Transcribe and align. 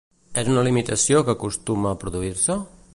És 0.43 0.47
una 0.53 0.63
limitació 0.67 1.21
que 1.29 1.35
acostuma 1.37 1.93
a 1.95 2.01
produir-se? 2.05 2.59